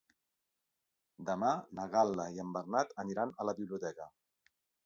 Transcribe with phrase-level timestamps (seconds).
[1.27, 1.51] Demà
[1.81, 4.13] na Gal·la i en Bernat aniran a la biblioteca.